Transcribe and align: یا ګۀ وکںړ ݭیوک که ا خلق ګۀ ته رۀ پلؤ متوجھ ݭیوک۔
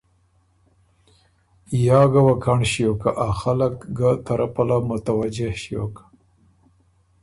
یا 1.85 2.01
ګۀ 2.11 2.21
وکںړ 2.27 2.59
ݭیوک 2.71 2.97
که 3.01 3.11
ا 3.27 3.29
خلق 3.39 3.75
ګۀ 3.97 4.11
ته 4.25 4.33
رۀ 4.39 4.47
پلؤ 4.53 4.79
متوجھ 4.87 5.39
ݭیوک۔ 5.61 5.95